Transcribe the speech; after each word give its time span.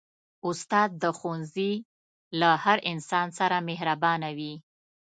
استاد 0.49 0.89
د 1.01 1.03
ښوونځي 1.17 1.73
له 2.39 2.49
هر 2.63 2.77
انسان 2.91 3.27
سره 3.39 3.57
مهربانه 3.69 4.29
وي. 4.37 4.53